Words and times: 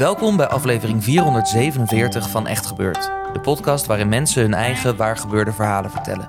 Welkom 0.00 0.36
bij 0.36 0.46
aflevering 0.46 1.04
447 1.04 2.30
van 2.30 2.46
Echt 2.46 2.66
Gebeurd. 2.66 3.10
De 3.32 3.40
podcast 3.40 3.86
waarin 3.86 4.08
mensen 4.08 4.42
hun 4.42 4.54
eigen 4.54 4.96
waargebeurde 4.96 5.52
verhalen 5.52 5.90
vertellen. 5.90 6.28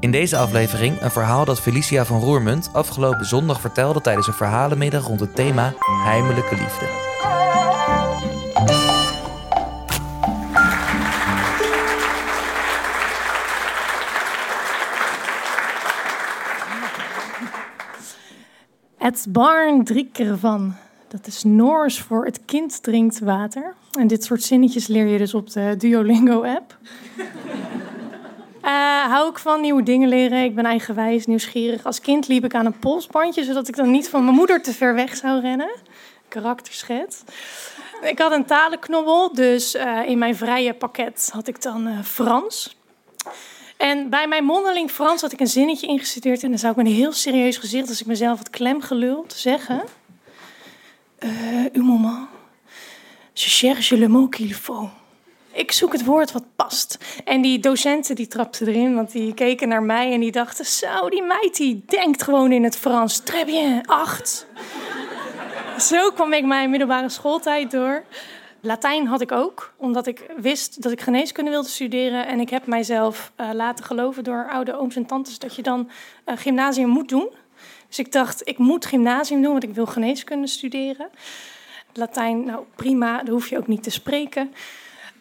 In 0.00 0.10
deze 0.10 0.36
aflevering 0.36 1.00
een 1.00 1.10
verhaal 1.10 1.44
dat 1.44 1.60
Felicia 1.60 2.04
van 2.04 2.20
Roermond 2.20 2.70
afgelopen 2.72 3.26
zondag 3.26 3.60
vertelde 3.60 4.00
tijdens 4.00 4.26
een 4.26 4.32
verhalenmiddag 4.32 5.06
rond 5.06 5.20
het 5.20 5.34
thema 5.34 5.74
heimelijke 6.04 6.56
liefde. 6.56 6.86
Het 18.98 19.26
barn 19.28 19.84
drie 19.84 20.10
van. 20.38 20.85
Dat 21.08 21.26
is 21.26 21.42
Noors 21.42 22.00
voor 22.00 22.24
het 22.24 22.40
kind 22.44 22.82
drinkt 22.82 23.18
water. 23.18 23.74
En 23.98 24.06
dit 24.06 24.24
soort 24.24 24.42
zinnetjes 24.42 24.86
leer 24.86 25.06
je 25.06 25.18
dus 25.18 25.34
op 25.34 25.52
de 25.52 25.74
Duolingo-app. 25.78 26.78
Uh, 28.62 29.04
hou 29.12 29.30
ik 29.30 29.38
van 29.38 29.60
nieuwe 29.60 29.82
dingen 29.82 30.08
leren. 30.08 30.44
Ik 30.44 30.54
ben 30.54 30.64
eigenwijs, 30.64 31.26
nieuwsgierig. 31.26 31.84
Als 31.84 32.00
kind 32.00 32.28
liep 32.28 32.44
ik 32.44 32.54
aan 32.54 32.66
een 32.66 32.78
polsbandje, 32.78 33.44
zodat 33.44 33.68
ik 33.68 33.76
dan 33.76 33.90
niet 33.90 34.08
van 34.08 34.24
mijn 34.24 34.36
moeder 34.36 34.62
te 34.62 34.72
ver 34.72 34.94
weg 34.94 35.16
zou 35.16 35.40
rennen. 35.40 35.70
Karakterschets. 36.28 37.22
Ik 38.02 38.18
had 38.18 38.32
een 38.32 38.44
talenknobbel, 38.44 39.34
dus 39.34 39.74
uh, 39.74 40.08
in 40.08 40.18
mijn 40.18 40.36
vrije 40.36 40.74
pakket 40.74 41.28
had 41.32 41.48
ik 41.48 41.62
dan 41.62 41.86
uh, 41.86 42.02
Frans. 42.02 42.76
En 43.76 44.10
bij 44.10 44.28
mijn 44.28 44.44
mondeling 44.44 44.90
Frans 44.90 45.20
had 45.20 45.32
ik 45.32 45.40
een 45.40 45.46
zinnetje 45.46 45.86
ingestudeerd. 45.86 46.42
En 46.42 46.48
dan 46.48 46.58
zou 46.58 46.72
ik 46.72 46.78
met 46.78 46.86
een 46.86 46.92
heel 46.92 47.12
serieus 47.12 47.56
gezicht, 47.56 47.88
als 47.88 48.00
ik 48.00 48.06
mezelf 48.06 48.38
het 48.38 48.50
klem 48.50 48.80
geluld, 48.80 49.32
zeggen... 49.32 49.82
Uh, 51.24 51.64
un 51.74 51.84
moment. 51.84 52.28
Je 53.34 53.48
cherche 53.48 53.96
le 53.96 54.08
mot 54.08 54.28
qu'il 54.28 54.54
faut. 54.54 54.88
Ik 55.52 55.72
zoek 55.72 55.92
het 55.92 56.04
woord 56.04 56.32
wat 56.32 56.44
past. 56.56 56.98
En 57.24 57.40
die 57.40 57.58
docenten 57.58 58.14
die 58.14 58.26
trapten 58.26 58.66
erin, 58.66 58.94
want 58.94 59.12
die 59.12 59.34
keken 59.34 59.68
naar 59.68 59.82
mij 59.82 60.12
en 60.12 60.20
die 60.20 60.32
dachten... 60.32 60.64
Zo, 60.64 61.08
die 61.08 61.22
meid 61.22 61.56
die 61.56 61.84
denkt 61.86 62.22
gewoon 62.22 62.52
in 62.52 62.64
het 62.64 62.76
Frans. 62.76 63.18
Très 63.18 63.44
bien, 63.44 63.86
acht. 63.86 64.46
Zo 65.88 66.10
kwam 66.10 66.32
ik 66.32 66.44
mijn 66.44 66.70
middelbare 66.70 67.08
schooltijd 67.08 67.70
door. 67.70 68.04
Latijn 68.60 69.06
had 69.06 69.20
ik 69.20 69.32
ook, 69.32 69.74
omdat 69.76 70.06
ik 70.06 70.26
wist 70.36 70.82
dat 70.82 70.92
ik 70.92 71.00
geneeskunde 71.00 71.50
wilde 71.50 71.68
studeren. 71.68 72.26
En 72.26 72.40
ik 72.40 72.50
heb 72.50 72.66
mijzelf 72.66 73.32
uh, 73.36 73.50
laten 73.52 73.84
geloven 73.84 74.24
door 74.24 74.48
oude 74.50 74.78
ooms 74.78 74.96
en 74.96 75.06
tantes 75.06 75.38
dat 75.38 75.56
je 75.56 75.62
dan 75.62 75.90
uh, 76.26 76.36
gymnasium 76.36 76.88
moet 76.88 77.08
doen. 77.08 77.28
Dus 77.88 77.98
ik 77.98 78.12
dacht, 78.12 78.48
ik 78.48 78.58
moet 78.58 78.86
gymnasium 78.86 79.42
doen, 79.42 79.52
want 79.52 79.64
ik 79.64 79.74
wil 79.74 79.86
geneeskunde 79.86 80.46
studeren. 80.46 81.08
Latijn, 81.92 82.44
nou 82.44 82.64
prima, 82.76 83.22
daar 83.22 83.34
hoef 83.34 83.48
je 83.48 83.58
ook 83.58 83.66
niet 83.66 83.82
te 83.82 83.90
spreken. 83.90 84.52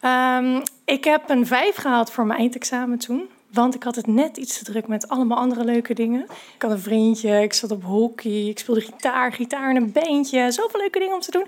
Um, 0.02 0.61
ik 0.85 1.03
heb 1.03 1.30
een 1.30 1.47
vijf 1.47 1.75
gehaald 1.75 2.11
voor 2.11 2.25
mijn 2.25 2.39
eindexamen 2.39 2.97
toen. 2.97 3.30
Want 3.55 3.75
ik 3.75 3.83
had 3.83 3.95
het 3.95 4.07
net 4.07 4.38
iets 4.38 4.57
te 4.57 4.63
druk 4.63 4.88
met 4.88 5.09
allemaal 5.09 5.38
andere 5.38 5.63
leuke 5.63 5.94
dingen. 5.94 6.22
Ik 6.56 6.62
had 6.62 6.72
een 6.72 6.79
vriendje, 6.79 7.41
ik 7.41 7.53
zat 7.53 7.72
op 7.72 7.84
hockey, 7.84 8.47
ik 8.47 8.59
speelde 8.59 8.81
gitaar, 8.81 9.31
gitaar 9.31 9.69
in 9.69 9.75
een 9.75 9.91
bandje. 9.91 10.51
Zoveel 10.51 10.79
leuke 10.79 11.00
dingen 11.00 11.13
om 11.13 11.19
te 11.19 11.31
doen. 11.31 11.47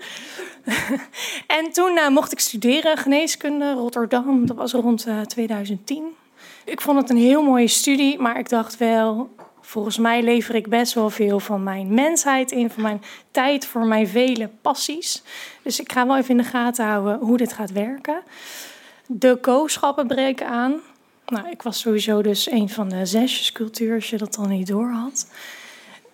en 1.58 1.72
toen 1.72 1.96
uh, 1.96 2.08
mocht 2.08 2.32
ik 2.32 2.40
studeren, 2.40 2.96
geneeskunde, 2.96 3.72
Rotterdam. 3.72 4.46
Dat 4.46 4.56
was 4.56 4.72
rond 4.72 5.06
uh, 5.06 5.20
2010. 5.20 6.04
Ik 6.64 6.80
vond 6.80 7.00
het 7.00 7.10
een 7.10 7.16
heel 7.16 7.42
mooie 7.42 7.68
studie, 7.68 8.18
maar 8.18 8.38
ik 8.38 8.48
dacht 8.48 8.76
wel... 8.76 9.30
Volgens 9.68 9.98
mij 9.98 10.22
lever 10.22 10.54
ik 10.54 10.68
best 10.68 10.92
wel 10.94 11.10
veel 11.10 11.40
van 11.40 11.62
mijn 11.62 11.94
mensheid 11.94 12.50
in, 12.50 12.70
van 12.70 12.82
mijn 12.82 13.02
tijd, 13.30 13.66
voor 13.66 13.86
mijn 13.86 14.08
vele 14.08 14.50
passies. 14.62 15.22
Dus 15.62 15.80
ik 15.80 15.92
ga 15.92 16.06
wel 16.06 16.16
even 16.16 16.30
in 16.30 16.36
de 16.36 16.42
gaten 16.42 16.86
houden 16.86 17.18
hoe 17.18 17.36
dit 17.36 17.52
gaat 17.52 17.72
werken. 17.72 18.22
De 19.06 19.38
kooschappen 19.40 20.06
breken 20.06 20.46
aan. 20.46 20.80
Nou, 21.26 21.50
ik 21.50 21.62
was 21.62 21.78
sowieso 21.78 22.22
dus 22.22 22.50
een 22.50 22.68
van 22.68 22.88
de 22.88 23.06
zesjescultuur, 23.06 23.94
als 23.94 24.10
je 24.10 24.18
dat 24.18 24.34
dan 24.34 24.48
niet 24.48 24.66
door 24.66 24.90
had. 24.90 25.26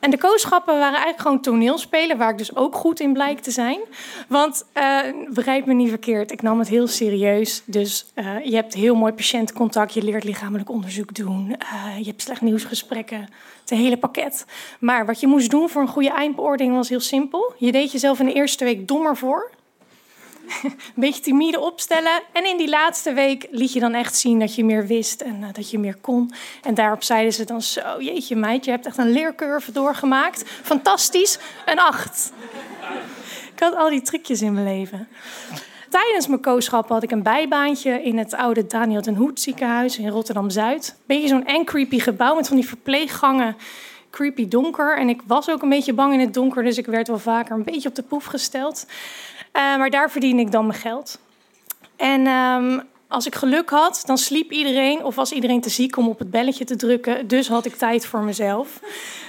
En 0.05 0.11
de 0.11 0.19
kooschappen 0.19 0.75
waren 0.75 0.99
eigenlijk 0.99 1.21
gewoon 1.21 1.41
toneelspelen, 1.41 2.19
waar 2.19 2.31
ik 2.31 2.39
dus 2.39 2.57
ook 2.57 2.75
goed 2.75 3.01
in 3.01 3.13
blijk 3.13 3.41
te 3.41 3.51
zijn. 3.51 3.81
Want, 4.29 4.67
uh, 4.75 5.01
begrijp 5.29 5.67
me 5.67 5.75
niet 5.75 5.89
verkeerd, 5.89 6.33
ik 6.33 6.43
nam 6.43 6.59
het 6.59 6.69
heel 6.69 6.87
serieus. 6.87 7.63
Dus 7.65 8.07
uh, 8.15 8.45
je 8.45 8.55
hebt 8.55 8.75
heel 8.75 8.95
mooi 8.95 9.13
patiëntcontact, 9.13 9.95
je 9.95 10.03
leert 10.03 10.25
lichamelijk 10.25 10.71
onderzoek 10.71 11.15
doen. 11.15 11.49
Uh, 11.49 11.99
je 11.99 12.05
hebt 12.05 12.23
slecht 12.23 12.41
nieuwsgesprekken, 12.41 13.29
het 13.61 13.71
hele 13.71 13.97
pakket. 13.97 14.47
Maar 14.81 15.07
wat 15.07 15.21
je 15.21 15.27
moest 15.27 15.51
doen 15.51 15.69
voor 15.69 15.83
een 15.83 15.89
goede 15.89 16.11
eindbeoordeling 16.11 16.75
was 16.75 16.89
heel 16.89 17.01
simpel. 17.01 17.55
Je 17.59 17.73
deed 17.73 17.93
jezelf 17.93 18.19
in 18.21 18.27
de 18.27 18.33
eerste 18.33 18.65
week 18.65 18.89
dommer 18.89 19.17
voor 19.17 19.51
een 20.62 20.75
beetje 20.94 21.21
timide 21.21 21.60
opstellen. 21.60 22.22
En 22.32 22.47
in 22.47 22.56
die 22.56 22.69
laatste 22.69 23.12
week 23.12 23.47
liet 23.50 23.72
je 23.72 23.81
dan 23.81 23.94
echt 23.94 24.16
zien 24.16 24.38
dat 24.38 24.55
je 24.55 24.65
meer 24.65 24.87
wist 24.87 25.21
en 25.21 25.41
uh, 25.41 25.47
dat 25.53 25.71
je 25.71 25.78
meer 25.78 25.97
kon. 26.00 26.32
En 26.62 26.75
daarop 26.75 27.03
zeiden 27.03 27.32
ze 27.32 27.44
dan 27.44 27.62
zo, 27.62 27.81
jeetje 27.99 28.37
meid, 28.37 28.65
je 28.65 28.71
hebt 28.71 28.87
echt 28.87 28.99
een 28.99 29.10
leercurve 29.10 29.72
doorgemaakt. 29.72 30.44
Fantastisch, 30.62 31.38
een 31.66 31.78
acht. 31.78 32.32
Ik 33.53 33.60
had 33.60 33.75
al 33.75 33.91
die 33.91 34.03
trucjes 34.03 34.43
in 34.43 34.53
mijn 34.53 34.66
leven. 34.66 35.09
Tijdens 35.91 36.27
mijn 36.27 36.41
kooschap 36.41 36.88
had 36.88 37.03
ik 37.03 37.11
een 37.11 37.22
bijbaantje 37.22 38.03
in 38.03 38.19
het 38.19 38.34
oude 38.34 38.66
Daniel 38.66 39.03
ten 39.03 39.16
Hoed 39.16 39.41
ziekenhuis 39.41 39.99
in 39.99 40.09
Rotterdam-Zuid. 40.09 40.97
Beetje 41.06 41.28
zo'n 41.28 41.47
eng 41.47 41.65
creepy 41.65 41.99
gebouw 41.99 42.34
met 42.34 42.49
van 42.49 42.56
die 42.56 42.69
verpleeggangen 42.69 43.56
creepy 44.15 44.49
donker. 44.49 44.97
En 44.99 45.09
ik 45.09 45.21
was 45.27 45.51
ook 45.51 45.63
een 45.63 45.69
beetje 45.69 45.93
bang 45.93 46.13
in 46.13 46.21
het 46.21 46.35
donker, 46.35 46.63
dus 46.63 46.79
ik 46.79 46.87
werd 46.87 47.09
wel 47.09 47.19
vaker 47.19 47.57
een 47.57 47.65
beetje 47.65 47.89
op 47.89 47.95
de 47.95 48.03
proef 48.03 48.25
gesteld. 48.25 48.87
Uh, 48.87 49.77
maar 49.77 49.91
daar 49.91 50.11
verdien 50.11 50.39
ik 50.39 50.53
dan 50.53 50.67
mijn 50.67 50.79
geld. 50.79 51.19
En 51.97 52.27
um, 52.27 52.83
als 53.09 53.27
ik 53.27 53.35
geluk 53.35 53.71
had, 53.71 54.03
dan 54.07 54.19
sliep 54.19 54.51
iedereen 54.53 55.05
of 55.05 55.15
was 55.15 55.33
iedereen 55.33 55.61
te 55.61 55.69
ziek 55.69 55.97
om 55.97 56.09
op 56.09 56.19
het 56.19 56.31
belletje 56.31 56.65
te 56.65 56.77
drukken. 56.77 57.27
Dus 57.27 57.49
had 57.49 57.65
ik 57.65 57.75
tijd 57.75 58.07
voor 58.07 58.21
mezelf. 58.21 58.81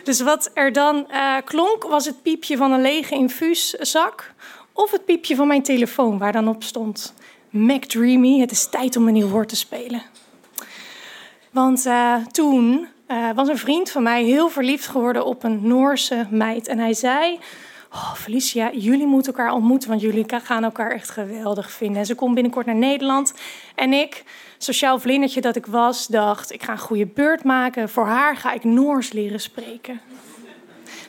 Dus 0.04 0.22
wat 0.22 0.52
er 0.54 0.74
dan 0.74 1.08
uh, 1.12 1.36
klonk, 1.46 1.84
was 1.84 2.06
het 2.06 2.22
piepje 2.22 2.58
van 2.58 2.72
een 2.72 2.82
lege 2.82 3.16
infuuszak. 3.16 4.34
Of 4.74 4.92
het 4.92 5.06
piepje 5.06 5.36
van 5.36 5.48
mijn 5.48 5.64
telefoon, 5.64 6.18
waar 6.18 6.32
dan 6.32 6.48
op 6.48 6.64
stond: 6.64 7.14
Mac 7.50 7.84
Dreamy, 7.84 8.40
het 8.40 8.52
is 8.52 8.70
tijd 8.70 8.96
om 8.96 9.08
een 9.08 9.14
nieuw 9.14 9.28
woord 9.28 9.50
te 9.50 9.56
spelen. 9.56 10.02
Want 11.52 11.86
uh, 11.86 12.26
toen 12.26 12.88
uh, 13.08 13.30
was 13.36 13.48
een 13.48 13.58
vriend 13.58 13.92
van 13.92 14.04
mij 14.04 14.24
heel 14.24 14.50
verliefd 14.50 14.88
geworden 14.88 15.26
op 15.26 15.44
een 15.44 15.68
Noorse 15.68 16.28
meid. 16.30 16.68
En 16.68 16.80
hij 16.80 16.94
zei: 16.94 17.40
Oh, 17.92 18.14
Felicia, 18.14 18.72
jullie 18.74 19.06
moeten 19.06 19.34
elkaar 19.34 19.54
ontmoeten, 19.54 19.90
want 19.90 20.02
jullie 20.02 20.26
gaan 20.28 20.64
elkaar 20.64 20.92
echt 20.92 21.10
geweldig 21.10 21.72
vinden. 21.72 21.98
En 21.98 22.06
ze 22.06 22.16
komt 22.16 22.34
binnenkort 22.34 22.66
naar 22.66 22.76
Nederland. 22.76 23.34
En 23.76 23.94
ik, 23.94 24.24
sociaal 24.58 25.00
vlindertje 25.00 25.42
dat 25.42 25.56
ik 25.56 25.66
was, 25.66 26.08
dacht: 26.08 26.52
ik 26.52 26.64
ga 26.64 26.72
een 26.72 26.78
goede 26.78 27.06
beurt 27.06 27.44
maken. 27.44 27.90
Voor 27.90 28.06
haar 28.06 28.38
ga 28.38 28.52
ik 28.54 28.64
Noors 28.64 29.12
leren 29.12 29.42
spreken. 29.42 30.02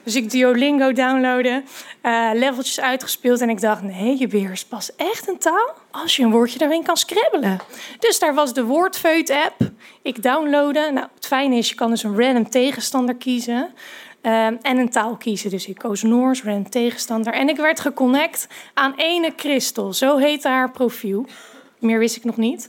Dus 0.07 0.15
ik 0.15 0.31
Duolingo 0.31 0.93
downloaden, 0.93 1.65
uh, 2.03 2.31
leveltjes 2.35 2.81
uitgespeeld 2.81 3.41
en 3.41 3.49
ik 3.49 3.61
dacht, 3.61 3.83
nee, 3.83 4.19
je 4.19 4.27
beheerst 4.27 4.69
pas 4.69 4.97
echt 4.97 5.29
een 5.29 5.39
taal 5.39 5.75
als 5.91 6.17
je 6.17 6.23
een 6.23 6.31
woordje 6.31 6.65
erin 6.65 6.83
kan 6.83 6.97
scrabbelen. 6.97 7.59
Dus 7.99 8.19
daar 8.19 8.35
was 8.35 8.55
de 8.55 8.65
Woordfeut-app. 8.65 9.71
Ik 10.03 10.23
downloaden. 10.23 10.95
Nou, 10.95 11.07
het 11.15 11.27
fijne 11.27 11.57
is, 11.57 11.69
je 11.69 11.75
kan 11.75 11.91
dus 11.91 12.03
een 12.03 12.21
random 12.21 12.51
tegenstander 12.51 13.15
kiezen. 13.15 13.75
Uh, 14.23 14.47
en 14.47 14.61
een 14.63 14.91
taal 14.91 15.17
kiezen. 15.17 15.51
Dus 15.51 15.67
ik 15.67 15.79
koos 15.79 16.03
Noors, 16.03 16.43
random 16.43 16.71
tegenstander. 16.71 17.33
En 17.33 17.49
ik 17.49 17.57
werd 17.57 17.81
geconnect 17.81 18.49
aan 18.75 18.95
ene 18.97 19.33
Christel. 19.37 19.93
Zo 19.93 20.17
heette 20.17 20.49
haar 20.49 20.71
profiel. 20.71 21.27
Meer 21.79 21.99
wist 21.99 22.17
ik 22.17 22.25
nog 22.25 22.37
niet. 22.37 22.69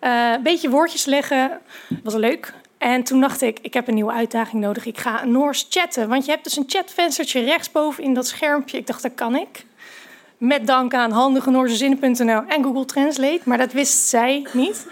Een 0.00 0.42
beetje 0.42 0.70
woordjes 0.70 1.04
leggen, 1.04 1.60
was 2.02 2.14
leuk. 2.14 2.52
En 2.78 3.02
toen 3.02 3.20
dacht 3.20 3.42
ik, 3.42 3.58
ik 3.62 3.74
heb 3.74 3.88
een 3.88 3.94
nieuwe 3.94 4.12
uitdaging 4.12 4.62
nodig. 4.62 4.86
Ik 4.86 4.98
ga 4.98 5.24
Noors 5.24 5.66
chatten. 5.70 6.08
Want 6.08 6.24
je 6.24 6.30
hebt 6.30 6.44
dus 6.44 6.56
een 6.56 6.64
chatvenstertje 6.66 7.40
rechtsboven 7.40 8.04
in 8.04 8.14
dat 8.14 8.26
schermpje. 8.26 8.78
Ik 8.78 8.86
dacht, 8.86 9.02
dat 9.02 9.14
kan 9.14 9.36
ik. 9.36 9.64
Met 10.38 10.66
dank 10.66 10.94
aan 10.94 11.10
handigenoorszinnen.nl 11.10 12.42
en 12.48 12.62
Google 12.64 12.84
Translate. 12.84 13.40
Maar 13.44 13.58
dat 13.58 13.72
wist 13.72 14.08
zij 14.08 14.46
niet. 14.52 14.86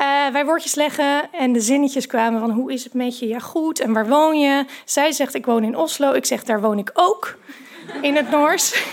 Uh, 0.00 0.26
wij 0.32 0.44
woordjes 0.44 0.74
leggen 0.74 1.32
en 1.32 1.52
de 1.52 1.60
zinnetjes 1.60 2.06
kwamen 2.06 2.40
van 2.40 2.50
hoe 2.50 2.72
is 2.72 2.84
het 2.84 2.94
met 2.94 3.18
je? 3.18 3.28
Ja, 3.28 3.38
goed. 3.38 3.80
En 3.80 3.92
waar 3.92 4.08
woon 4.08 4.38
je? 4.38 4.64
Zij 4.84 5.12
zegt, 5.12 5.34
ik 5.34 5.46
woon 5.46 5.64
in 5.64 5.76
Oslo. 5.76 6.12
Ik 6.12 6.24
zeg, 6.24 6.44
daar 6.44 6.60
woon 6.60 6.78
ik 6.78 6.90
ook. 6.94 7.38
in 8.02 8.16
het 8.16 8.30
Noors. 8.30 8.72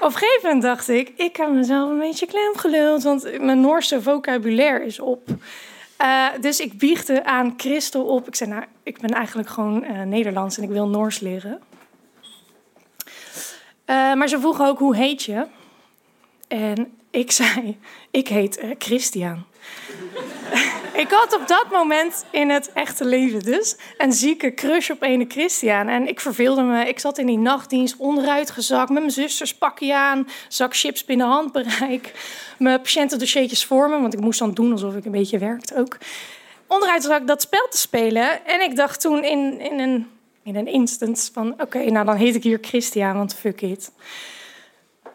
Op 0.00 0.04
een 0.04 0.12
gegeven 0.12 0.40
moment 0.42 0.62
dacht 0.62 0.88
ik, 0.88 1.12
ik 1.16 1.36
heb 1.36 1.50
mezelf 1.50 1.90
een 1.90 1.98
beetje 1.98 2.26
klem 2.26 2.56
geluld, 2.56 3.02
want 3.02 3.40
mijn 3.40 3.60
Noorse 3.60 4.02
vocabulaire 4.02 4.84
is 4.84 5.00
op. 5.00 5.28
Uh, 6.02 6.26
dus 6.40 6.60
ik 6.60 6.78
biechtte 6.78 7.24
aan 7.24 7.54
Christel 7.56 8.04
op. 8.04 8.26
Ik 8.26 8.34
zei, 8.34 8.50
nou, 8.50 8.64
ik 8.82 9.00
ben 9.00 9.10
eigenlijk 9.10 9.48
gewoon 9.48 9.84
uh, 9.84 10.02
Nederlands 10.02 10.56
en 10.56 10.62
ik 10.62 10.68
wil 10.68 10.88
Noors 10.88 11.20
leren. 11.20 11.60
Uh, 13.86 14.14
maar 14.14 14.28
ze 14.28 14.40
vroeg 14.40 14.60
ook, 14.60 14.78
hoe 14.78 14.96
heet 14.96 15.22
je? 15.22 15.46
En 16.48 16.92
ik 17.10 17.30
zei, 17.40 17.78
ik 18.10 18.28
heet 18.28 18.64
Christian. 18.78 19.44
Ik 20.98 21.10
had 21.10 21.34
op 21.40 21.48
dat 21.48 21.66
moment 21.70 22.24
in 22.30 22.50
het 22.50 22.72
echte 22.72 23.04
leven 23.04 23.40
dus 23.40 23.76
een 23.98 24.12
zieke 24.12 24.54
crush 24.54 24.90
op 24.90 25.02
ene 25.02 25.24
Christian. 25.28 25.88
En 25.88 26.08
ik 26.08 26.20
verveelde 26.20 26.62
me. 26.62 26.88
Ik 26.88 26.98
zat 26.98 27.18
in 27.18 27.26
die 27.26 27.38
nachtdienst 27.38 27.96
onderuit 27.98 28.50
gezakt 28.50 28.88
met 28.88 28.98
mijn 28.98 29.12
zusters 29.12 29.54
pakje 29.54 29.94
aan, 29.94 30.28
zak 30.48 30.76
chips 30.76 31.04
binnen 31.04 31.26
handbereik, 31.26 32.12
mijn 32.58 32.80
patiëntendossiertjes 32.80 33.64
voor 33.64 33.88
me, 33.88 34.00
want 34.00 34.14
ik 34.14 34.20
moest 34.20 34.38
dan 34.38 34.54
doen 34.54 34.72
alsof 34.72 34.94
ik 34.94 35.04
een 35.04 35.12
beetje 35.12 35.38
werkte 35.38 35.76
ook. 35.76 35.96
Onderuit 36.66 37.02
zat 37.02 37.20
ik 37.20 37.26
dat 37.26 37.42
spel 37.42 37.66
te 37.70 37.78
spelen 37.78 38.46
en 38.46 38.60
ik 38.60 38.76
dacht 38.76 39.00
toen 39.00 39.24
in, 39.24 39.60
in 39.60 39.78
een, 39.78 40.06
in 40.42 40.56
een 40.56 40.66
instant 40.66 41.30
van 41.32 41.54
oké, 41.60 41.90
nou 41.90 42.06
dan 42.06 42.16
heet 42.16 42.34
ik 42.34 42.42
hier 42.42 42.58
Christian, 42.60 43.16
want 43.16 43.34
fuck 43.34 43.60
it. 43.60 43.92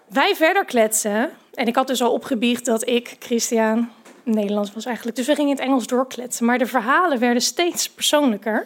Wij 0.08 0.36
verder 0.36 0.66
kletsen. 0.66 1.32
En 1.54 1.68
ik 1.68 1.76
had 1.76 1.88
dus 1.88 2.02
al 2.02 2.12
opgebiecht 2.12 2.66
dat 2.66 2.88
ik, 2.88 3.16
Christian, 3.20 3.90
Nederlands 4.24 4.74
was 4.74 4.86
eigenlijk. 4.86 5.18
Dus 5.18 5.28
we 5.28 5.36
gingen 5.36 5.50
in 5.50 5.56
het 5.56 5.66
Engels 5.66 5.88
doorkletsen. 5.88 6.46
Maar 6.46 6.58
de 6.58 6.66
verhalen 6.66 7.20
werden 7.20 7.42
steeds 7.42 7.90
persoonlijker. 7.90 8.66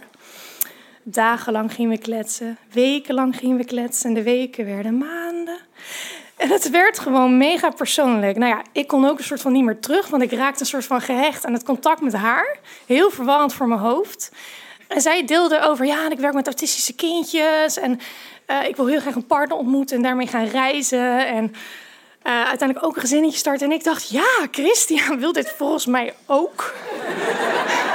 Dagenlang 1.03 1.73
gingen 1.73 1.91
we 1.91 1.97
kletsen, 1.97 2.57
wekenlang 2.71 3.37
gingen 3.37 3.57
we 3.57 3.65
kletsen 3.65 4.09
en 4.09 4.15
de 4.15 4.23
weken 4.23 4.65
werden 4.65 4.97
maanden. 4.97 5.57
En 6.37 6.49
het 6.49 6.69
werd 6.69 6.99
gewoon 6.99 7.37
mega 7.37 7.69
persoonlijk. 7.69 8.37
Nou 8.37 8.51
ja, 8.51 8.61
ik 8.71 8.87
kon 8.87 9.05
ook 9.05 9.17
een 9.17 9.23
soort 9.23 9.41
van 9.41 9.51
niet 9.51 9.63
meer 9.63 9.79
terug, 9.79 10.07
want 10.07 10.23
ik 10.23 10.31
raakte 10.31 10.59
een 10.59 10.65
soort 10.65 10.85
van 10.85 11.01
gehecht 11.01 11.45
aan 11.45 11.53
het 11.53 11.63
contact 11.63 12.01
met 12.01 12.13
haar. 12.13 12.57
Heel 12.85 13.09
verwarrend 13.09 13.53
voor 13.53 13.67
mijn 13.67 13.79
hoofd. 13.79 14.31
En 14.87 15.01
zij 15.01 15.25
deelde 15.25 15.61
over, 15.61 15.85
ja, 15.85 16.09
ik 16.09 16.19
werk 16.19 16.33
met 16.33 16.45
autistische 16.45 16.95
kindjes 16.95 17.77
en 17.77 17.99
uh, 18.47 18.67
ik 18.67 18.75
wil 18.75 18.87
heel 18.87 18.99
graag 18.99 19.15
een 19.15 19.25
partner 19.25 19.57
ontmoeten 19.57 19.95
en 19.95 20.03
daarmee 20.03 20.27
gaan 20.27 20.45
reizen. 20.45 21.27
En 21.27 21.53
uiteindelijk 22.33 22.85
ook 22.85 22.95
een 22.95 23.01
gezinnetje 23.01 23.37
starten. 23.37 23.67
En 23.67 23.75
ik 23.75 23.83
dacht, 23.83 24.09
ja, 24.09 24.47
Christian 24.51 25.19
wil 25.19 25.31
dit 25.31 25.53
volgens 25.57 25.85
mij 25.85 26.13
ook. 26.25 26.73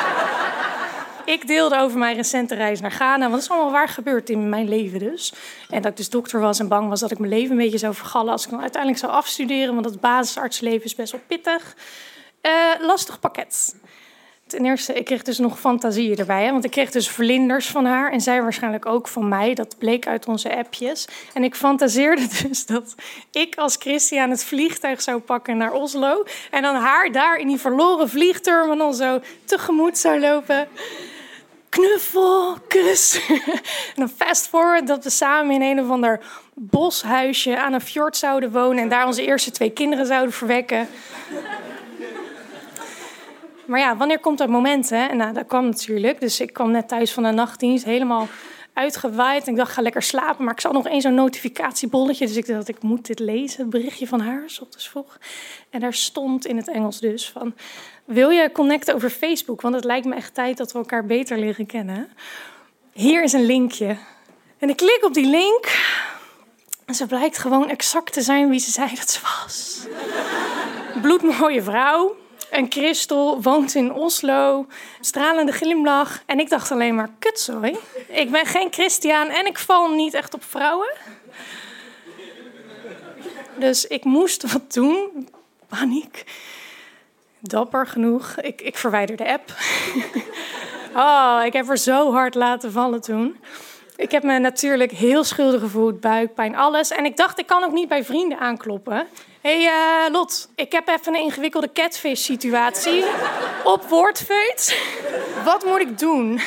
ik 1.25 1.47
deelde 1.47 1.79
over 1.79 1.99
mijn 1.99 2.17
recente 2.17 2.55
reis 2.55 2.81
naar 2.81 2.91
Ghana. 2.91 3.19
Want 3.19 3.33
dat 3.33 3.43
is 3.43 3.51
allemaal 3.51 3.71
waar 3.71 3.89
gebeurd 3.89 4.31
in 4.31 4.49
mijn 4.49 4.69
leven 4.69 4.99
dus. 4.99 5.33
En 5.71 5.83
dat 5.83 5.91
ik 5.91 5.97
dus 5.97 6.11
dokter 6.11 6.41
was 6.41 6.59
en 6.59 6.69
bang 6.69 6.89
was 6.89 7.01
dat 7.01 7.11
ik 7.11 7.19
mijn 7.19 7.33
leven 7.33 7.51
een 7.51 7.63
beetje 7.63 7.79
zou 7.79 7.95
vergallen... 7.95 8.33
als 8.33 8.45
ik 8.45 8.51
dan 8.51 8.61
uiteindelijk 8.61 9.01
zou 9.01 9.13
afstuderen. 9.13 9.75
Want 9.75 9.87
het 9.87 10.01
basisartsleven 10.01 10.85
is 10.85 10.95
best 10.95 11.13
wel 11.13 11.21
pittig. 11.27 11.77
Uh, 12.43 12.87
lastig 12.87 13.21
pakket. 13.21 13.75
Ten 14.53 14.65
eerste, 14.65 14.93
ik 14.93 15.05
kreeg 15.05 15.23
dus 15.23 15.39
nog 15.39 15.61
fantasieën 15.61 16.17
erbij. 16.17 16.53
Want 16.53 16.65
ik 16.65 16.71
kreeg 16.71 16.91
dus 16.91 17.09
vlinders 17.09 17.67
van 17.67 17.85
haar. 17.85 18.13
En 18.13 18.21
zij 18.21 18.43
waarschijnlijk 18.43 18.87
ook 18.87 19.09
van 19.09 19.29
mij. 19.29 19.55
Dat 19.55 19.79
bleek 19.79 20.07
uit 20.07 20.27
onze 20.27 20.57
appjes. 20.57 21.09
En 21.33 21.45
ik 21.45 21.55
fantaseerde 21.55 22.27
dus 22.43 22.67
dat 22.67 22.95
ik 23.31 23.55
als 23.57 23.77
Christian 23.77 24.31
het 24.31 24.45
vliegtuig 24.45 25.03
zou 25.03 25.21
pakken 25.21 25.57
naar 25.57 25.73
Oslo. 25.73 26.25
En 26.51 26.63
dan 26.63 26.75
haar 26.75 27.13
daar 27.13 27.37
in 27.37 27.47
die 27.47 27.59
verloren 27.59 28.09
vliegterminal 28.09 28.93
zo 28.93 29.21
tegemoet 29.45 29.99
zou 29.99 30.21
lopen. 30.21 30.69
Knuffel, 31.69 32.57
kus. 32.69 33.21
en 33.95 33.95
dan 33.95 34.09
fast 34.17 34.49
forward 34.49 34.87
dat 34.87 35.05
we 35.05 35.11
samen 35.11 35.55
in 35.55 35.63
een 35.63 35.85
of 35.85 35.91
ander 35.91 36.21
boshuisje 36.55 37.59
aan 37.59 37.73
een 37.73 37.81
fjord 37.81 38.17
zouden 38.17 38.53
wonen. 38.53 38.83
En 38.83 38.89
daar 38.89 39.07
onze 39.07 39.27
eerste 39.27 39.51
twee 39.51 39.71
kinderen 39.71 40.07
zouden 40.07 40.33
verwekken. 40.33 40.89
Maar 43.73 43.81
ja, 43.81 43.97
wanneer 43.97 44.19
komt 44.19 44.39
dat 44.39 44.49
moment? 44.49 44.91
Hè? 44.91 45.15
Nou, 45.15 45.33
dat 45.33 45.47
kwam 45.47 45.65
natuurlijk. 45.65 46.21
Dus 46.21 46.41
ik 46.41 46.53
kwam 46.53 46.71
net 46.71 46.89
thuis 46.89 47.13
van 47.13 47.23
de 47.23 47.31
nachtdienst, 47.31 47.85
helemaal 47.85 48.29
uitgewaaid. 48.73 49.45
En 49.45 49.53
ik 49.53 49.59
dacht, 49.59 49.73
ga 49.73 49.83
lekker 49.83 50.03
slapen. 50.03 50.45
Maar 50.45 50.55
ik 50.55 50.61
zag 50.61 50.73
nog 50.73 50.87
één 50.87 51.01
zo'n 51.01 51.15
notificatiebolletje. 51.15 52.27
Dus 52.27 52.37
ik 52.37 52.47
dacht, 52.47 52.69
ik 52.69 52.83
moet 52.83 53.07
dit 53.07 53.19
lezen, 53.19 53.61
het 53.61 53.71
berichtje 53.71 54.07
van 54.07 54.21
haar, 54.21 54.43
ochtends 54.61 54.89
vroeg. 54.89 55.19
En 55.71 55.81
daar 55.81 55.95
stond 55.95 56.47
in 56.47 56.57
het 56.57 56.69
Engels 56.69 57.01
dus 57.01 57.31
van... 57.31 57.55
Wil 58.05 58.31
je 58.31 58.53
connecten 58.53 58.95
over 58.95 59.11
Facebook? 59.11 59.61
Want 59.61 59.75
het 59.75 59.85
lijkt 59.85 60.07
me 60.07 60.15
echt 60.15 60.35
tijd 60.35 60.57
dat 60.57 60.73
we 60.73 60.79
elkaar 60.79 61.07
beter 61.07 61.39
leren 61.39 61.67
kennen. 61.67 62.09
Hier 62.93 63.23
is 63.23 63.33
een 63.33 63.47
linkje. 63.47 63.97
En 64.59 64.69
ik 64.69 64.77
klik 64.77 65.01
op 65.05 65.15
die 65.15 65.27
link. 65.27 65.79
En 66.87 66.95
ze 66.95 67.07
blijkt 67.07 67.39
gewoon 67.39 67.71
exact 67.71 68.13
te 68.13 68.23
zijn 68.23 68.49
wie 68.49 68.61
ze 68.61 68.71
zei 68.71 68.95
dat 68.95 69.11
ze 69.11 69.21
was. 69.23 69.87
Bloedmooie 71.03 71.63
vrouw. 71.63 72.21
En 72.53 72.67
Christel 72.69 73.43
woont 73.43 73.75
in 73.75 73.93
Oslo, 73.93 74.67
stralende 75.01 75.53
glimlach. 75.53 76.23
En 76.27 76.39
ik 76.39 76.49
dacht 76.49 76.71
alleen 76.71 76.95
maar, 76.95 77.09
kutzooi. 77.19 77.77
Ik 78.09 78.31
ben 78.31 78.47
geen 78.47 78.73
Christian 78.73 79.29
en 79.29 79.47
ik 79.47 79.59
val 79.59 79.89
niet 79.89 80.15
echt 80.15 80.35
op 80.35 80.45
vrouwen. 80.45 80.93
Dus 83.59 83.87
ik 83.87 84.05
moest 84.05 84.53
wat 84.53 84.73
doen. 84.73 85.29
Paniek. 85.69 86.25
Dapper 87.39 87.87
genoeg. 87.87 88.37
Ik, 88.41 88.61
ik 88.61 88.77
verwijder 88.77 89.17
de 89.17 89.33
app. 89.33 89.55
oh, 91.07 91.41
ik 91.45 91.53
heb 91.53 91.69
er 91.69 91.79
zo 91.79 92.13
hard 92.13 92.35
laten 92.35 92.73
vallen 92.73 93.01
toen. 93.01 93.37
Ik 93.97 94.11
heb 94.11 94.23
me 94.23 94.39
natuurlijk 94.39 94.91
heel 94.91 95.25
schuldig 95.25 95.61
gevoeld, 95.61 96.01
buikpijn, 96.01 96.57
alles. 96.57 96.91
En 96.91 97.05
ik 97.05 97.17
dacht, 97.17 97.39
ik 97.39 97.47
kan 97.47 97.65
ook 97.65 97.73
niet 97.73 97.89
bij 97.89 98.05
vrienden 98.05 98.39
aankloppen 98.39 99.07
hey, 99.43 99.65
uh, 99.65 100.13
Lot, 100.13 100.49
ik 100.55 100.73
heb 100.73 100.89
even 100.89 101.15
een 101.15 101.21
ingewikkelde 101.21 101.73
catfish-situatie 101.73 103.05
op 103.65 103.83
Woordfeut. 103.89 104.79
Wat 105.45 105.65
moet 105.65 105.81
ik 105.81 105.99
doen? 105.99 106.41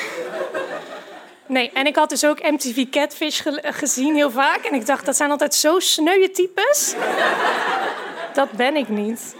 Nee, 1.48 1.72
en 1.72 1.86
ik 1.86 1.96
had 1.96 2.10
dus 2.10 2.26
ook 2.26 2.52
MTV 2.52 2.90
Catfish 2.90 3.42
gezien 3.62 4.16
heel 4.16 4.32
vaak. 4.32 4.64
En 4.64 4.74
ik 4.74 4.86
dacht, 4.86 5.06
dat 5.06 5.16
zijn 5.16 5.32
altijd 5.32 5.56
zo 5.56 5.80
sneuwe 5.80 6.32
types. 6.32 6.96
dat 8.34 8.52
ben 8.52 8.76
ik 8.76 8.90
niet. 8.90 9.36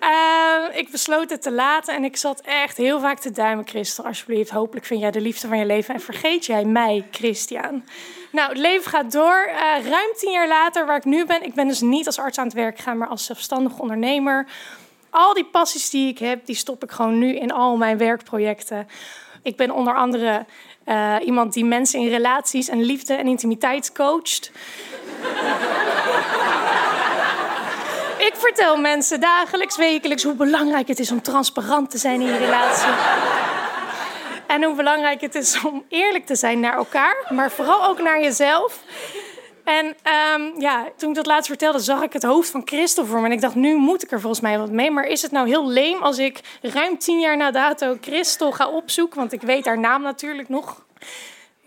Uh, 0.00 0.76
ik 0.78 0.90
besloot 0.90 1.30
het 1.30 1.42
te 1.42 1.52
laten 1.52 1.94
en 1.94 2.04
ik 2.04 2.16
zat 2.16 2.40
echt 2.40 2.76
heel 2.76 3.00
vaak 3.00 3.18
te 3.18 3.30
duimen. 3.30 3.68
Christel, 3.68 4.04
alsjeblieft, 4.04 4.50
hopelijk 4.50 4.86
vind 4.86 5.00
jij 5.00 5.10
de 5.10 5.20
liefde 5.20 5.48
van 5.48 5.58
je 5.58 5.66
leven. 5.66 5.94
En 5.94 6.00
vergeet 6.00 6.46
jij 6.46 6.64
mij, 6.64 7.06
Christian. 7.10 7.84
Nou, 8.34 8.48
het 8.48 8.58
leven 8.58 8.90
gaat 8.90 9.12
door. 9.12 9.48
Uh, 9.48 9.88
ruim 9.88 10.12
tien 10.16 10.32
jaar 10.32 10.48
later, 10.48 10.86
waar 10.86 10.96
ik 10.96 11.04
nu 11.04 11.26
ben, 11.26 11.42
ik 11.42 11.54
ben 11.54 11.68
dus 11.68 11.80
niet 11.80 12.06
als 12.06 12.18
arts 12.18 12.38
aan 12.38 12.44
het 12.44 12.54
werk 12.54 12.76
gegaan, 12.76 12.98
maar 12.98 13.08
als 13.08 13.24
zelfstandig 13.24 13.78
ondernemer. 13.78 14.46
Al 15.10 15.34
die 15.34 15.44
passies 15.44 15.90
die 15.90 16.08
ik 16.08 16.18
heb, 16.18 16.46
die 16.46 16.56
stop 16.56 16.82
ik 16.82 16.90
gewoon 16.90 17.18
nu 17.18 17.36
in 17.36 17.52
al 17.52 17.76
mijn 17.76 17.98
werkprojecten. 17.98 18.88
Ik 19.42 19.56
ben 19.56 19.70
onder 19.70 19.96
andere 19.96 20.44
uh, 20.86 21.16
iemand 21.24 21.52
die 21.52 21.64
mensen 21.64 22.00
in 22.00 22.08
relaties 22.08 22.68
en 22.68 22.82
liefde 22.82 23.14
en 23.14 23.26
intimiteit 23.26 23.92
coacht. 23.92 24.50
ik 28.28 28.32
vertel 28.36 28.76
mensen 28.76 29.20
dagelijks, 29.20 29.76
wekelijks 29.76 30.22
hoe 30.22 30.34
belangrijk 30.34 30.88
het 30.88 30.98
is 30.98 31.10
om 31.10 31.22
transparant 31.22 31.90
te 31.90 31.98
zijn 31.98 32.20
in 32.20 32.26
je 32.26 32.36
relatie. 32.36 32.92
En 34.46 34.62
hoe 34.62 34.74
belangrijk 34.74 35.20
het 35.20 35.34
is 35.34 35.64
om 35.64 35.84
eerlijk 35.88 36.26
te 36.26 36.34
zijn 36.34 36.60
naar 36.60 36.76
elkaar, 36.76 37.16
maar 37.28 37.50
vooral 37.50 37.84
ook 37.84 38.02
naar 38.02 38.22
jezelf. 38.22 38.82
En 39.64 39.86
um, 39.86 40.60
ja, 40.60 40.88
toen 40.96 41.08
ik 41.08 41.14
dat 41.14 41.26
laatst 41.26 41.48
vertelde, 41.48 41.78
zag 41.78 42.02
ik 42.02 42.12
het 42.12 42.22
hoofd 42.22 42.50
van 42.50 42.62
Christel 42.64 43.06
voor 43.06 43.20
me. 43.20 43.26
En 43.26 43.32
ik 43.32 43.40
dacht, 43.40 43.54
nu 43.54 43.76
moet 43.76 44.02
ik 44.02 44.10
er 44.10 44.20
volgens 44.20 44.40
mij 44.40 44.58
wat 44.58 44.70
mee. 44.70 44.90
Maar 44.90 45.04
is 45.04 45.22
het 45.22 45.30
nou 45.30 45.48
heel 45.48 45.68
leem 45.68 46.02
als 46.02 46.18
ik 46.18 46.40
ruim 46.62 46.98
tien 46.98 47.20
jaar 47.20 47.36
na 47.36 47.50
dato 47.50 47.96
Christel 48.00 48.52
ga 48.52 48.68
opzoeken? 48.68 49.18
Want 49.18 49.32
ik 49.32 49.42
weet 49.42 49.64
haar 49.64 49.78
naam 49.78 50.02
natuurlijk 50.02 50.48
nog. 50.48 50.84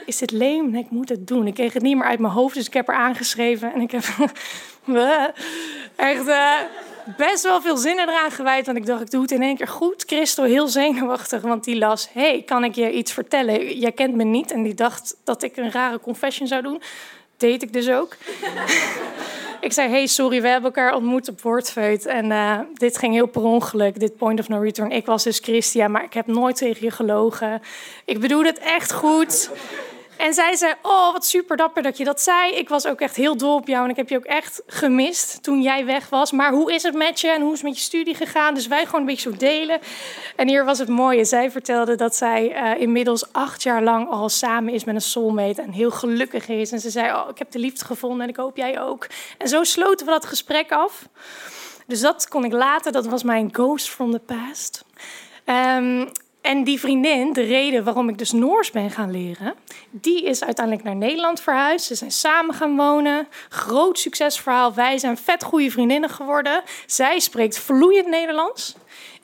Is 0.05 0.19
het 0.19 0.31
leem? 0.31 0.71
Nee, 0.71 0.83
ik 0.83 0.89
moet 0.89 1.09
het 1.09 1.27
doen. 1.27 1.47
Ik 1.47 1.53
kreeg 1.53 1.73
het 1.73 1.83
niet 1.83 1.95
meer 1.95 2.05
uit 2.05 2.19
mijn 2.19 2.33
hoofd, 2.33 2.55
dus 2.55 2.67
ik 2.67 2.73
heb 2.73 2.87
er 2.87 2.95
aangeschreven. 2.95 3.73
En 3.73 3.81
ik 3.81 3.91
heb 3.91 4.03
echt... 5.95 6.27
Uh, 6.27 6.53
best 7.17 7.43
wel 7.43 7.61
veel 7.61 7.77
zinnen 7.77 8.09
eraan 8.09 8.31
gewijd. 8.31 8.65
Want 8.65 8.77
ik 8.77 8.85
dacht, 8.85 9.01
ik 9.01 9.11
doe 9.11 9.21
het 9.21 9.31
in 9.31 9.41
één 9.41 9.55
keer 9.55 9.67
goed. 9.67 10.03
Christel 10.07 10.43
heel 10.43 10.67
zenuwachtig, 10.67 11.41
want 11.41 11.63
die 11.63 11.77
las... 11.77 12.09
hey, 12.11 12.43
kan 12.45 12.63
ik 12.63 12.75
je 12.75 12.91
iets 12.91 13.11
vertellen? 13.11 13.77
Jij 13.79 13.91
kent 13.91 14.15
me 14.15 14.23
niet. 14.23 14.51
En 14.51 14.63
die 14.63 14.73
dacht 14.73 15.15
dat 15.23 15.43
ik 15.43 15.57
een 15.57 15.71
rare 15.71 15.99
confession 15.99 16.47
zou 16.47 16.61
doen. 16.61 16.81
Deed 17.37 17.63
ik 17.63 17.73
dus 17.73 17.89
ook. 17.89 18.15
ik 19.67 19.73
zei, 19.73 19.89
hey, 19.89 20.07
sorry, 20.07 20.41
we 20.41 20.47
hebben 20.47 20.73
elkaar 20.73 20.95
ontmoet 20.95 21.29
op 21.29 21.41
Woordfeut. 21.41 22.05
En 22.05 22.25
uh, 22.25 22.59
dit 22.73 22.97
ging 22.97 23.13
heel 23.13 23.27
per 23.27 23.43
ongeluk, 23.43 23.99
dit 23.99 24.17
point 24.17 24.39
of 24.39 24.47
no 24.47 24.59
return. 24.59 24.91
Ik 24.91 25.05
was 25.05 25.23
dus 25.23 25.39
Christia, 25.39 25.87
maar 25.87 26.03
ik 26.03 26.13
heb 26.13 26.27
nooit 26.27 26.55
tegen 26.55 26.85
je 26.85 26.91
gelogen. 26.91 27.61
Ik 28.05 28.19
bedoel 28.19 28.43
het 28.43 28.59
echt 28.59 28.93
goed. 28.93 29.49
En 30.17 30.33
zij 30.33 30.55
zei, 30.55 30.73
oh, 30.81 31.11
wat 31.11 31.25
super 31.25 31.57
dapper 31.57 31.83
dat 31.83 31.97
je 31.97 32.03
dat 32.03 32.21
zei. 32.21 32.51
Ik 32.51 32.69
was 32.69 32.85
ook 32.87 33.01
echt 33.01 33.15
heel 33.15 33.37
dol 33.37 33.55
op 33.55 33.67
jou 33.67 33.83
en 33.83 33.89
ik 33.89 33.95
heb 33.95 34.09
je 34.09 34.17
ook 34.17 34.25
echt 34.25 34.61
gemist 34.67 35.43
toen 35.43 35.61
jij 35.61 35.85
weg 35.85 36.09
was. 36.09 36.31
Maar 36.31 36.51
hoe 36.51 36.73
is 36.73 36.83
het 36.83 36.95
met 36.95 37.19
je 37.19 37.29
en 37.29 37.41
hoe 37.41 37.51
is 37.51 37.59
het 37.59 37.67
met 37.67 37.77
je 37.77 37.83
studie 37.83 38.15
gegaan? 38.15 38.53
Dus 38.53 38.67
wij 38.67 38.85
gewoon 38.85 38.99
een 38.99 39.07
beetje 39.07 39.31
zo 39.31 39.37
delen. 39.37 39.79
En 40.35 40.47
hier 40.47 40.65
was 40.65 40.79
het 40.79 40.89
mooie. 40.89 41.25
Zij 41.25 41.51
vertelde 41.51 41.95
dat 41.95 42.15
zij 42.15 42.73
uh, 42.75 42.81
inmiddels 42.81 43.33
acht 43.33 43.63
jaar 43.63 43.83
lang 43.83 44.09
al 44.09 44.29
samen 44.29 44.73
is 44.73 44.83
met 44.83 44.95
een 44.95 45.01
soulmate 45.01 45.61
en 45.61 45.71
heel 45.71 45.91
gelukkig 45.91 46.47
is. 46.47 46.71
En 46.71 46.79
ze 46.79 46.89
zei, 46.89 47.13
oh, 47.13 47.29
ik 47.29 47.37
heb 47.37 47.51
de 47.51 47.59
liefde 47.59 47.85
gevonden 47.85 48.21
en 48.21 48.29
ik 48.29 48.37
hoop 48.37 48.57
jij 48.57 48.81
ook. 48.81 49.07
En 49.37 49.47
zo 49.47 49.63
sloten 49.63 50.05
we 50.05 50.11
dat 50.11 50.25
gesprek 50.25 50.71
af. 50.71 51.07
Dus 51.87 52.01
dat 52.01 52.27
kon 52.27 52.45
ik 52.45 52.51
later, 52.51 52.91
dat 52.91 53.05
was 53.05 53.23
mijn 53.23 53.49
ghost 53.51 53.89
from 53.89 54.11
the 54.11 54.19
past. 54.19 54.85
Um, 55.45 56.11
en 56.41 56.63
die 56.63 56.79
vriendin, 56.79 57.33
de 57.33 57.41
reden 57.41 57.83
waarom 57.83 58.09
ik 58.09 58.17
dus 58.17 58.31
Noors 58.31 58.71
ben 58.71 58.91
gaan 58.91 59.11
leren, 59.11 59.53
die 59.89 60.23
is 60.23 60.43
uiteindelijk 60.43 60.85
naar 60.85 60.95
Nederland 60.95 61.41
verhuisd. 61.41 61.85
Ze 61.85 61.95
zijn 61.95 62.11
samen 62.11 62.55
gaan 62.55 62.75
wonen. 62.75 63.27
Groot 63.49 63.99
succesverhaal. 63.99 64.73
Wij 64.73 64.97
zijn 64.97 65.17
vet 65.17 65.43
goede 65.43 65.71
vriendinnen 65.71 66.09
geworden. 66.09 66.63
Zij 66.85 67.19
spreekt 67.19 67.59
vloeiend 67.59 68.07
Nederlands. 68.07 68.75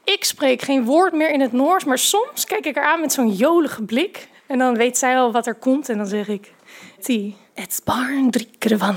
Ik 0.03 0.23
spreek 0.23 0.61
geen 0.61 0.85
woord 0.85 1.13
meer 1.13 1.29
in 1.29 1.41
het 1.41 1.51
Noors, 1.51 1.83
maar 1.83 1.97
soms 1.97 2.45
kijk 2.45 2.65
ik 2.65 2.75
haar 2.75 2.85
aan 2.85 3.01
met 3.01 3.13
zo'n 3.13 3.31
jolige 3.31 3.83
blik. 3.83 4.27
En 4.47 4.57
dan 4.57 4.75
weet 4.75 4.97
zij 4.97 5.17
al 5.17 5.31
wat 5.31 5.47
er 5.47 5.55
komt 5.55 5.89
en 5.89 5.97
dan 5.97 6.07
zeg 6.07 6.27
ik: 6.27 6.53
Zie, 6.99 7.35
het 7.53 7.81
barn 7.83 8.31
drie 8.31 8.77
van. 8.77 8.95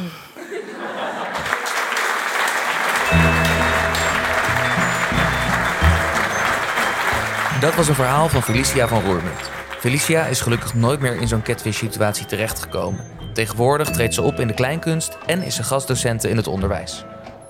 Dat 7.66 7.74
was 7.74 7.88
een 7.88 7.94
verhaal 7.94 8.28
van 8.28 8.42
Felicia 8.42 8.88
van 8.88 9.02
Roermond. 9.02 9.50
Felicia 9.78 10.26
is 10.26 10.40
gelukkig 10.40 10.74
nooit 10.74 11.00
meer 11.00 11.20
in 11.20 11.28
zo'n 11.28 11.42
catfish-situatie 11.42 12.26
terechtgekomen. 12.26 13.04
Tegenwoordig 13.32 13.90
treedt 13.90 14.14
ze 14.14 14.22
op 14.22 14.40
in 14.40 14.46
de 14.46 14.54
kleinkunst 14.54 15.18
en 15.26 15.42
is 15.42 15.54
ze 15.54 15.62
gastdocenten 15.62 16.30
in 16.30 16.36
het 16.36 16.46
onderwijs. 16.46 17.04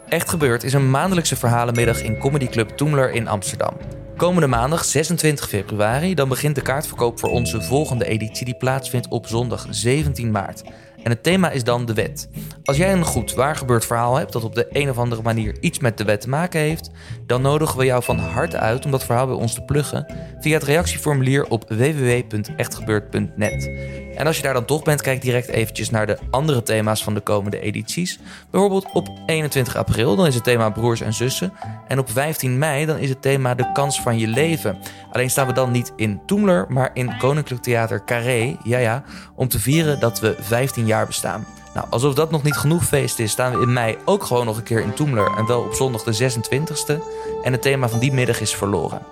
Echt 0.08 0.28
gebeurd 0.28 0.64
is 0.64 0.72
een 0.72 0.90
maandelijkse 0.90 1.36
verhalenmiddag 1.36 2.02
in 2.02 2.18
Comedy 2.18 2.48
Club 2.48 2.68
Toemler 2.68 3.10
in 3.10 3.28
Amsterdam. 3.28 3.76
Komende 4.16 4.46
maandag 4.46 4.84
26 4.84 5.48
februari 5.48 6.14
dan 6.14 6.28
begint 6.28 6.54
de 6.54 6.62
kaartverkoop 6.62 7.18
voor 7.18 7.30
onze 7.30 7.62
volgende 7.62 8.06
editie 8.06 8.44
die 8.44 8.56
plaatsvindt 8.56 9.08
op 9.08 9.26
zondag 9.26 9.66
17 9.70 10.30
maart. 10.30 10.62
En 11.06 11.12
het 11.12 11.22
thema 11.22 11.50
is 11.50 11.64
dan 11.64 11.84
de 11.84 11.94
wet. 11.94 12.28
Als 12.64 12.76
jij 12.76 12.92
een 12.92 13.04
goed 13.04 13.34
waar 13.34 13.56
gebeurd 13.56 13.86
verhaal 13.86 14.16
hebt 14.16 14.32
dat 14.32 14.44
op 14.44 14.54
de 14.54 14.66
een 14.70 14.90
of 14.90 14.98
andere 14.98 15.22
manier 15.22 15.56
iets 15.60 15.78
met 15.78 15.98
de 15.98 16.04
wet 16.04 16.20
te 16.20 16.28
maken 16.28 16.60
heeft, 16.60 16.90
dan 17.26 17.42
nodigen 17.42 17.78
we 17.78 17.84
jou 17.84 18.02
van 18.02 18.18
harte 18.18 18.58
uit 18.58 18.84
om 18.84 18.90
dat 18.90 19.04
verhaal 19.04 19.26
bij 19.26 19.34
ons 19.34 19.54
te 19.54 19.62
pluggen 19.62 20.14
via 20.40 20.54
het 20.54 20.62
reactieformulier 20.62 21.48
op 21.48 21.64
www.echtgebeurd.net. 21.68 23.70
En 24.16 24.26
als 24.26 24.36
je 24.36 24.42
daar 24.42 24.54
dan 24.54 24.64
toch 24.64 24.82
bent, 24.82 25.02
kijk 25.02 25.22
direct 25.22 25.48
eventjes 25.48 25.90
naar 25.90 26.06
de 26.06 26.18
andere 26.30 26.62
thema's 26.62 27.04
van 27.04 27.14
de 27.14 27.20
komende 27.20 27.60
edities. 27.60 28.18
Bijvoorbeeld 28.50 28.86
op 28.92 29.08
21 29.26 29.76
april, 29.76 30.16
dan 30.16 30.26
is 30.26 30.34
het 30.34 30.44
thema 30.44 30.70
broers 30.70 31.00
en 31.00 31.14
zussen. 31.14 31.52
En 31.88 31.98
op 31.98 32.10
15 32.10 32.58
mei, 32.58 32.86
dan 32.86 32.98
is 32.98 33.08
het 33.08 33.22
thema 33.22 33.54
de 33.54 33.72
kans 33.72 34.00
van 34.00 34.18
je 34.18 34.26
leven. 34.26 34.78
Alleen 35.12 35.30
staan 35.30 35.46
we 35.46 35.52
dan 35.52 35.70
niet 35.70 35.92
in 35.96 36.20
Toemler, 36.26 36.66
maar 36.68 36.90
in 36.94 37.18
Koninklijk 37.18 37.62
Theater 37.62 38.04
Carré. 38.04 38.56
Ja, 38.62 38.78
ja, 38.78 39.02
om 39.34 39.48
te 39.48 39.58
vieren 39.58 40.00
dat 40.00 40.20
we 40.20 40.36
15 40.40 40.86
jaar 40.86 41.06
bestaan. 41.06 41.46
Nou, 41.74 41.86
alsof 41.90 42.14
dat 42.14 42.30
nog 42.30 42.42
niet 42.42 42.56
genoeg 42.56 42.84
feest 42.84 43.18
is, 43.18 43.30
staan 43.30 43.56
we 43.56 43.62
in 43.62 43.72
mei 43.72 43.96
ook 44.04 44.24
gewoon 44.24 44.46
nog 44.46 44.56
een 44.56 44.62
keer 44.62 44.80
in 44.80 44.94
Toemler. 44.94 45.36
En 45.36 45.46
wel 45.46 45.60
op 45.60 45.74
zondag 45.74 46.02
de 46.02 46.30
26e. 46.32 47.02
En 47.42 47.52
het 47.52 47.62
thema 47.62 47.88
van 47.88 47.98
die 47.98 48.12
middag 48.12 48.40
is 48.40 48.54
verloren. 48.54 49.02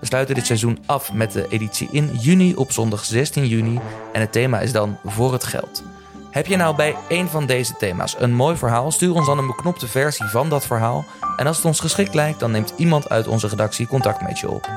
We 0.00 0.06
sluiten 0.06 0.34
dit 0.34 0.46
seizoen 0.46 0.78
af 0.86 1.12
met 1.12 1.32
de 1.32 1.46
editie 1.48 1.88
in 1.90 2.10
juni 2.20 2.54
op 2.54 2.72
zondag 2.72 3.04
16 3.04 3.46
juni. 3.46 3.80
En 4.12 4.20
het 4.20 4.32
thema 4.32 4.60
is 4.60 4.72
dan 4.72 4.98
Voor 5.04 5.32
het 5.32 5.44
Geld. 5.44 5.82
Heb 6.30 6.46
je 6.46 6.56
nou 6.56 6.76
bij 6.76 6.96
een 7.08 7.28
van 7.28 7.46
deze 7.46 7.76
thema's 7.76 8.16
een 8.18 8.34
mooi 8.34 8.56
verhaal? 8.56 8.90
Stuur 8.90 9.14
ons 9.14 9.26
dan 9.26 9.38
een 9.38 9.46
beknopte 9.46 9.88
versie 9.88 10.26
van 10.26 10.48
dat 10.48 10.66
verhaal. 10.66 11.04
En 11.36 11.46
als 11.46 11.56
het 11.56 11.66
ons 11.66 11.80
geschikt 11.80 12.14
lijkt, 12.14 12.40
dan 12.40 12.50
neemt 12.50 12.72
iemand 12.76 13.08
uit 13.08 13.26
onze 13.28 13.48
redactie 13.48 13.86
contact 13.86 14.22
met 14.22 14.38
je 14.38 14.50
op. 14.50 14.70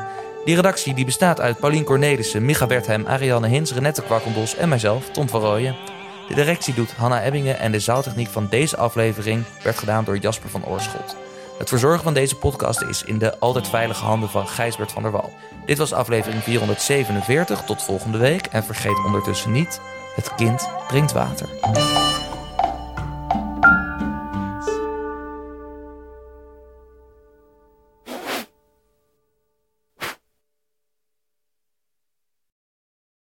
Die 0.46 0.56
redactie 0.56 0.94
die 0.94 1.06
bestaat 1.06 1.42
uit 1.42 1.60
Paulien 1.60 1.84
Cornelissen, 1.84 2.46
Micha 2.46 2.68
Wertheim, 2.68 3.06
Ariane 3.08 3.48
Hins, 3.48 3.74
Renette 3.74 4.02
Kwakkenbos 4.02 4.56
en 4.56 4.70
mijzelf, 4.70 5.10
Tom 5.10 5.30
van 5.30 5.42
Rooyen. 5.42 5.76
De 6.28 6.36
directie 6.36 6.74
doet 6.74 6.92
Hanna 6.92 7.24
Ebbingen 7.24 7.60
en 7.60 7.72
de 7.72 7.80
zaaltechniek 7.80 8.30
van 8.30 8.48
deze 8.50 8.78
aflevering 8.78 9.44
werd 9.64 9.78
gedaan 9.78 10.04
door 10.04 10.18
Jasper 10.18 10.50
van 10.50 10.66
Oorschot. 10.66 11.16
Het 11.60 11.70
verzorgen 11.70 12.04
van 12.04 12.14
deze 12.14 12.36
podcast 12.36 12.82
is 12.82 13.04
in 13.04 13.18
de 13.18 13.40
altijd 13.40 13.68
veilige 13.68 14.04
handen 14.04 14.30
van 14.30 14.48
Gijsbert 14.48 14.92
van 14.92 15.02
der 15.04 15.12
Wal. 15.12 15.34
Dit 15.66 15.78
was 15.78 15.94
aflevering 15.94 16.44
447. 16.44 17.62
Tot 17.62 17.84
volgende 17.84 18.18
week. 18.18 18.46
En 18.46 18.64
vergeet 18.64 19.06
ondertussen 19.06 19.52
niet: 19.52 19.82
het 20.16 20.36
kind 20.36 20.70
drinkt 20.88 21.12
water. 21.12 21.50